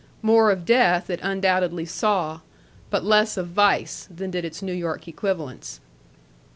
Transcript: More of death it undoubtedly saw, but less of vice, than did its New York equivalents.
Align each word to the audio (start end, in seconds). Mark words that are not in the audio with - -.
More 0.23 0.49
of 0.49 0.65
death 0.65 1.11
it 1.11 1.19
undoubtedly 1.21 1.85
saw, 1.85 2.39
but 2.89 3.03
less 3.03 3.37
of 3.37 3.49
vice, 3.49 4.07
than 4.09 4.31
did 4.31 4.43
its 4.43 4.63
New 4.63 4.73
York 4.73 5.07
equivalents. 5.07 5.79